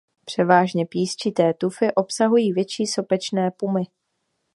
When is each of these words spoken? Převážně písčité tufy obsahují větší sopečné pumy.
Převážně 0.25 0.85
písčité 0.85 1.53
tufy 1.53 1.93
obsahují 1.93 2.53
větší 2.53 2.87
sopečné 2.87 3.51
pumy. 3.51 3.83